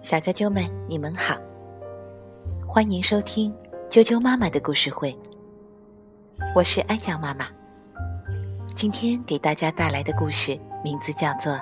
[0.00, 1.36] 小啾啾们，你们好，
[2.66, 3.54] 欢迎收听
[3.88, 5.16] 啾啾妈妈的故事会。
[6.54, 7.46] 我是艾酱妈妈，
[8.74, 11.52] 今天给大家带来的故事名字叫做《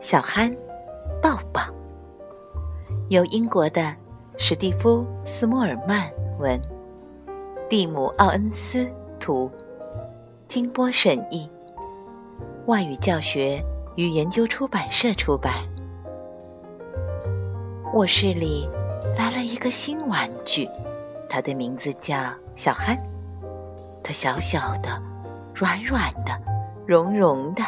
[0.00, 0.54] 小憨
[1.20, 1.62] 抱抱》，
[3.08, 3.92] 由英国的
[4.38, 6.08] 史蒂夫·斯莫尔曼
[6.38, 6.60] 文，
[7.68, 8.88] 蒂姆·奥恩斯
[9.18, 9.50] 图，
[10.46, 11.50] 金波审译，
[12.66, 13.60] 外语教学
[14.00, 15.52] 与研究出版社出版。
[17.92, 18.66] 卧室里
[19.18, 20.66] 来了一个新玩具，
[21.28, 22.16] 它的名字叫
[22.56, 22.96] 小憨。
[24.02, 24.88] 它小小的、
[25.54, 26.32] 软软的、
[26.86, 27.62] 绒绒的，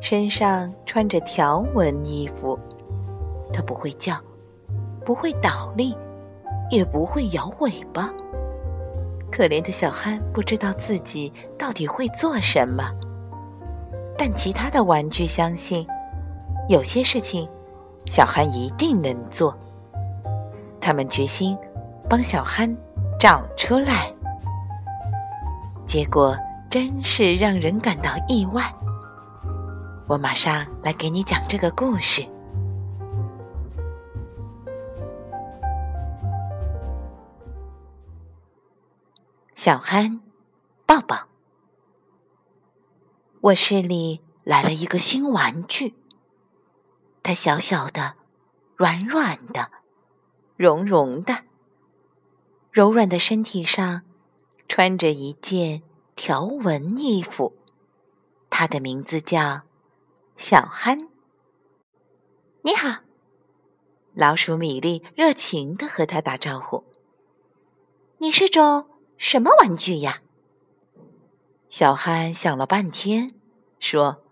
[0.00, 2.58] 身上穿着条纹衣服。
[3.52, 4.16] 它不会叫，
[5.04, 5.94] 不会倒立，
[6.70, 8.10] 也不会摇尾巴。
[9.30, 12.90] 可怜的小憨不知道自己到底会做什么，
[14.24, 15.84] 但其他的玩具相信，
[16.68, 17.44] 有些事情。
[18.06, 19.52] 小憨一定能做。
[20.80, 21.58] 他们决心
[22.08, 22.72] 帮小憨
[23.18, 24.14] 找出来，
[25.86, 26.36] 结果
[26.70, 28.62] 真是让人感到意外。
[30.06, 32.24] 我马上来给你讲这个故事。
[39.56, 40.20] 小憨
[40.86, 41.16] 抱抱，
[43.42, 45.96] 卧室里来了一个新玩具。
[47.24, 48.14] 它小小的，
[48.76, 49.72] 软软的，
[50.56, 51.42] 绒绒的，
[52.70, 54.02] 柔软的身体上
[54.68, 55.82] 穿着一件
[56.14, 57.56] 条纹衣服。
[58.48, 59.62] 它的名字叫
[60.36, 61.08] 小憨。
[62.62, 63.00] 你好，
[64.14, 66.84] 老鼠米粒热情的和他打招呼。
[68.18, 70.22] 你是种什么玩具呀？
[71.72, 73.34] 小憨想了半天，
[73.80, 74.22] 说。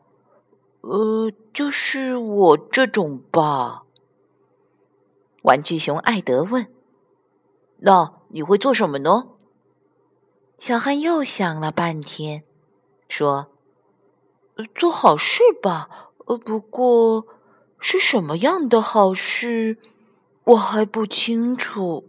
[0.82, 3.84] 呃，就是我这种吧。
[5.44, 6.70] 玩具熊艾德问
[7.80, 9.30] ：“那你会做什么呢？”
[10.60, 12.44] 小憨又想了半天，
[13.08, 13.50] 说
[14.76, 16.10] ：“做好事吧。
[16.26, 17.26] 呃，不过
[17.78, 19.78] 是什么样的好事，
[20.44, 22.06] 我还不清楚。”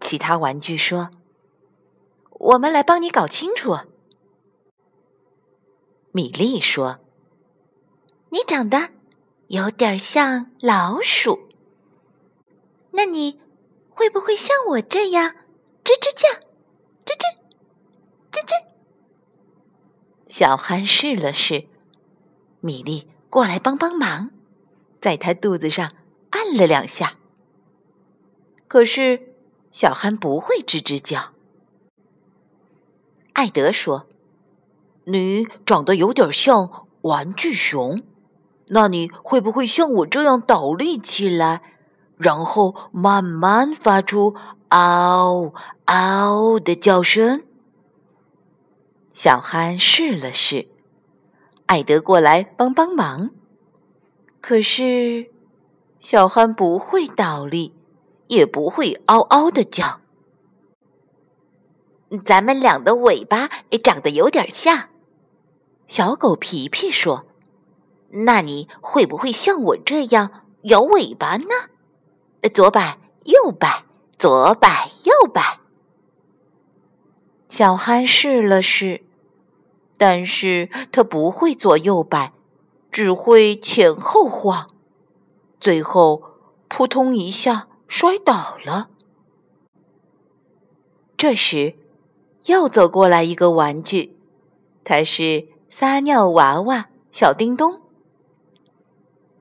[0.00, 1.10] 其他玩具说
[2.32, 3.76] ：“我们来帮你搞清楚。”
[6.12, 7.00] 米莉说。
[8.32, 8.90] 你长得
[9.48, 11.48] 有点像老鼠，
[12.92, 13.40] 那你
[13.88, 15.34] 会不会像我这样
[15.82, 16.28] 吱吱叫？
[17.04, 17.38] 吱吱
[18.30, 18.66] 吱吱。
[20.28, 21.66] 小憨试了试，
[22.60, 24.30] 米粒过来帮帮忙，
[25.00, 25.92] 在他肚子上
[26.30, 27.18] 按了两下。
[28.68, 29.34] 可是
[29.72, 31.32] 小憨不会吱吱叫。
[33.32, 34.06] 艾德说
[35.12, 38.02] ：“你长得有点像玩具熊。”
[38.72, 41.60] 那你会不会像我这样倒立起来，
[42.16, 44.36] 然后慢慢发出
[44.70, 45.52] “嗷
[45.86, 47.42] 嗷”的叫声？
[49.12, 50.68] 小憨试了试，
[51.66, 53.30] 艾德过来帮帮忙。
[54.40, 55.32] 可是
[55.98, 57.74] 小憨不会倒立，
[58.28, 60.00] 也不会“嗷嗷”的叫。
[62.24, 64.89] 咱们俩的尾巴也长得有点像。
[65.90, 67.26] 小狗皮皮说。
[68.10, 71.48] 那你会不会像我这样摇尾巴呢？
[72.54, 73.84] 左摆右摆，
[74.16, 75.58] 左摆右摆。
[77.48, 79.02] 小憨试了试，
[79.98, 82.32] 但是他不会左右摆，
[82.92, 84.70] 只会前后晃，
[85.58, 86.22] 最后
[86.68, 88.90] 扑通一下摔倒了。
[91.16, 91.74] 这时，
[92.46, 94.16] 又走过来一个玩具，
[94.84, 97.80] 它是撒尿娃娃小叮咚。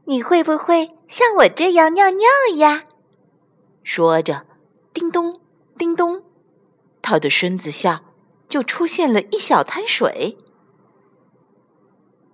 [0.06, 2.86] 你会不会像我这样尿尿呀？
[3.84, 4.46] 说着，
[4.94, 5.40] 叮咚
[5.78, 6.24] 叮咚，
[7.02, 8.04] 他的身子下
[8.48, 10.38] 就出现了一小滩水。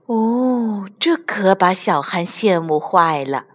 [0.06, 3.45] 哦，这可把小憨羡慕坏了。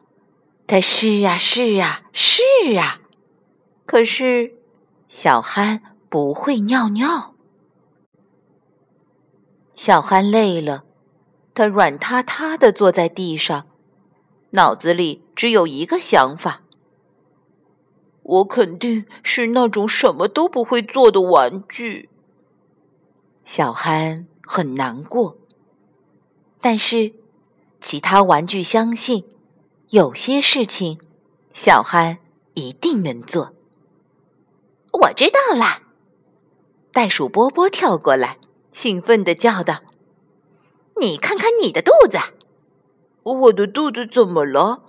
[0.67, 2.43] 他是啊是啊是
[2.79, 3.01] 啊，
[3.87, 4.55] 可是
[5.09, 7.35] 小憨不会尿尿。
[9.83, 10.85] 小憨累了，
[11.55, 13.67] 他软塌塌的坐在地上。
[14.51, 16.61] 脑子里只有一个想法：
[18.23, 22.11] 我肯定是那种什么都不会做的玩具。
[23.47, 25.39] 小憨很难过，
[26.61, 27.15] 但是
[27.81, 29.25] 其他玩具相信，
[29.89, 31.01] 有些事情
[31.55, 32.19] 小憨
[32.53, 33.55] 一定能做。
[34.93, 35.85] 我知道啦！
[36.93, 38.37] 袋鼠波波跳过来，
[38.73, 39.81] 兴奋地叫道
[41.01, 42.19] ：“你看看你的肚子！”
[43.23, 44.83] 我的肚子怎么了？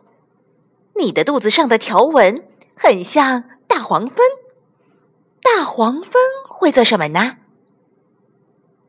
[0.95, 2.45] 你的肚子上的条纹
[2.75, 4.17] 很像大黄蜂。
[5.41, 6.13] 大黄蜂
[6.47, 7.37] 会做什么呢？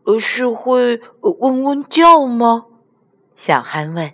[0.04, 2.66] 呃，是会嗡嗡叫吗？
[3.36, 4.12] 小憨问。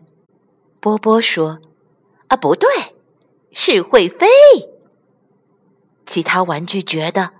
[0.81, 1.59] 波波说
[2.29, 2.69] ：“啊，不对，
[3.53, 4.27] 是会飞。”
[6.07, 7.33] 其他玩具觉得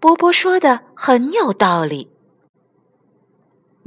[0.00, 2.10] 波波说的很有道理。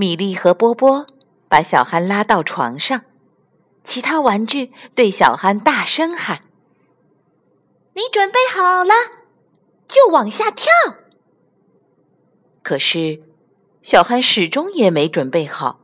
[0.01, 1.05] 米莉和波波
[1.47, 3.03] 把小憨拉到床上，
[3.83, 6.41] 其他玩具对小憨大声喊
[7.93, 8.95] ：“你准备好了，
[9.87, 10.71] 就往下跳。”
[12.63, 13.21] 可是
[13.83, 15.81] 小憨始终也没准备好，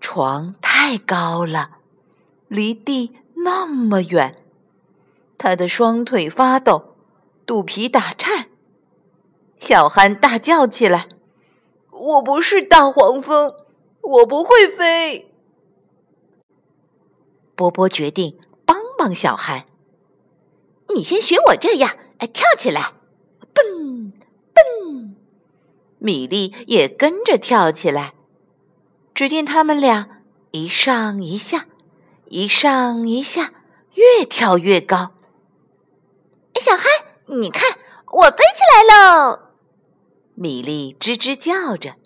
[0.00, 1.72] 床太高了。
[2.48, 3.12] 离地
[3.44, 4.42] 那么远，
[5.36, 6.96] 他的双腿发抖，
[7.44, 8.46] 肚皮打颤。
[9.58, 11.10] 小憨大叫起来
[11.98, 13.54] ：“我不是大黄蜂，
[14.00, 15.32] 我不会飞。”
[17.54, 19.66] 波波决定帮帮小憨
[20.94, 22.92] ：“你先学我这样，哎，跳起来，
[23.52, 24.12] 蹦
[24.54, 25.16] 蹦。”
[25.98, 28.14] 米粒也跟着跳起来。
[29.14, 30.22] 只见他们俩
[30.52, 31.66] 一上一下。
[32.30, 33.54] 一上一下，
[33.94, 35.12] 越跳越高。
[36.60, 36.84] 小憨，
[37.40, 37.78] 你看，
[38.12, 39.47] 我飞起来喽！
[40.40, 41.96] 米粒吱吱叫着。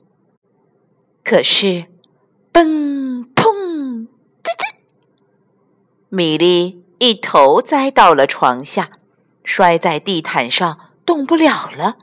[1.22, 1.84] 可是，
[2.50, 4.06] 嘣砰，
[4.42, 4.74] 吱吱，
[6.08, 8.92] 米莉一头栽到了床下，
[9.44, 11.98] 摔在地毯上，动不了了。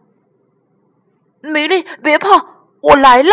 [1.41, 3.31] 米莉，别怕，我来了。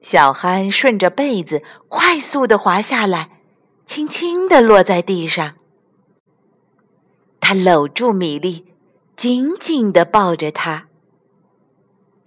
[0.00, 3.42] 小憨顺着被子快速的滑下来。
[3.84, 5.56] 轻轻地落在地上，
[7.40, 8.64] 他搂住米粒，
[9.16, 10.89] 紧紧地抱着她。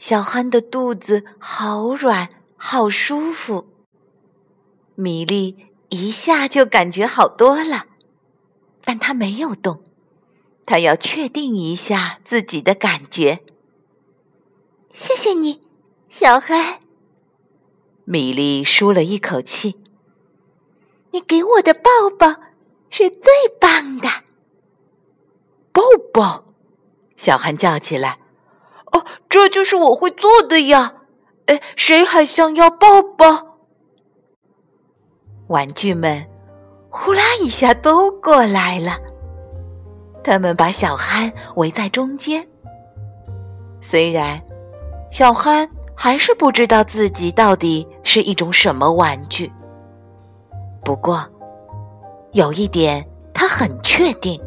[0.03, 2.27] 小憨的肚子好软，
[2.57, 3.69] 好舒服。
[4.95, 7.85] 米粒一下就感觉好多了，
[8.83, 9.81] 但他没有动，
[10.65, 13.45] 他要确定一下自己的感觉。
[14.91, 15.61] 谢谢你，
[16.09, 16.81] 小憨。
[18.03, 19.79] 米粒舒了一口气。
[21.11, 21.89] 你给我的抱
[22.19, 22.41] 抱
[22.89, 24.09] 是最棒的，
[25.71, 25.81] 抱
[26.13, 26.43] 抱！
[27.15, 28.19] 小憨叫起来：“，
[29.33, 30.93] 这就是我会做的呀！
[31.47, 33.57] 哎，谁还想要抱抱？”
[35.49, 36.23] 玩具们
[36.91, 38.91] 呼啦一下都过来了，
[40.23, 42.47] 他们把小憨围在中间。
[43.81, 44.39] 虽然
[45.09, 49.51] 小憨还是不知道自己到底是一种什么玩具。
[50.85, 51.27] 不过，
[52.33, 53.03] 有一点
[53.33, 54.39] 他很确定，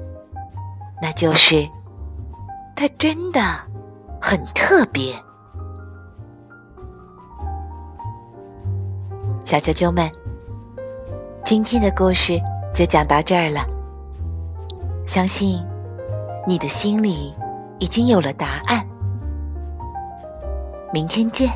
[1.03, 1.69] 那就是
[2.77, 3.41] 他真的
[4.29, 5.15] 很特别。
[9.45, 10.11] 小啾啾们，
[11.45, 12.37] 今天的故事
[12.75, 13.65] 就讲到这儿了。
[15.07, 15.65] 相信
[16.45, 17.33] 你的心里
[17.79, 18.85] 已经有了答案。
[20.93, 21.49] 明天见。